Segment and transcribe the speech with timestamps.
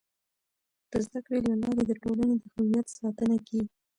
[0.91, 3.69] د زده کړې له لارې د ټولنې د هویت ساتنه کيږي.